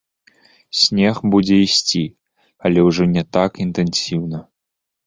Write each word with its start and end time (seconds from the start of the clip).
Снег 0.83 1.19
будзе 1.35 1.59
ісці, 1.67 2.03
але 2.69 2.79
ўжо 2.89 3.03
не 3.17 3.23
так 3.39 3.51
інтэнсіўна. 3.67 4.47